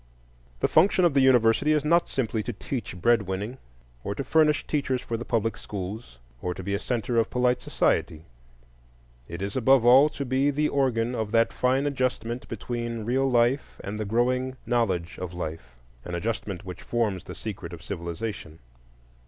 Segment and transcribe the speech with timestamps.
[0.61, 3.59] The function of the university is not simply to teach bread winning,
[4.03, 7.61] or to furnish teachers for the public schools or to be a centre of polite
[7.61, 8.25] society;
[9.27, 13.79] it is, above all, to be the organ of that fine adjustment between real life
[13.83, 18.57] and the growing knowledge of life, an adjustment which forms the secret of civilization.